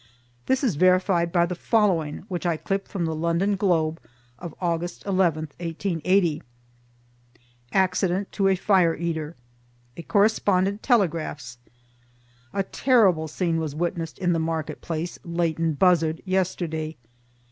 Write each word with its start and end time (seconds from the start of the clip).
This 0.47 0.63
is 0.63 0.77
verified 0.77 1.31
by 1.31 1.45
the 1.45 1.53
following, 1.53 2.25
which 2.27 2.43
I 2.43 2.57
clip 2.57 2.87
from 2.87 3.05
the 3.05 3.13
London 3.13 3.55
Globe 3.55 4.01
of 4.39 4.55
August 4.59 5.03
11th, 5.03 5.51
1880: 5.61 6.41
Accident 7.71 8.31
to 8.31 8.47
a 8.47 8.55
Fire 8.55 8.95
Eater. 8.95 9.35
A 9.95 10.01
correspondent 10.01 10.81
telegraphs: 10.81 11.59
A 12.51 12.63
terrible 12.63 13.27
scene 13.27 13.59
was 13.59 13.75
witnessed 13.75 14.17
in 14.17 14.33
the 14.33 14.39
market 14.39 14.81
place, 14.81 15.19
Leighton 15.23 15.73
Buzzard, 15.73 16.23
yesterday. 16.25 16.95